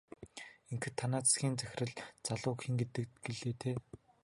[0.71, 1.93] Ингэхэд танай тасгийн захирал
[2.25, 3.75] залууг хэн гэдэг гэлээ дээ?